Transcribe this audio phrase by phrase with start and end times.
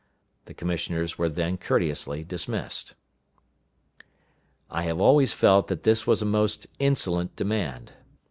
[0.45, 2.95] The commissioners were then courteously dismissed.
[4.67, 7.93] I have always felt that this was a most insolent demand.